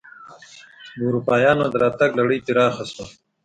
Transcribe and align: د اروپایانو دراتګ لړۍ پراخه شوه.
د 0.97 0.99
اروپایانو 1.07 1.71
دراتګ 1.73 2.09
لړۍ 2.19 2.39
پراخه 2.45 2.83
شوه. 2.91 3.05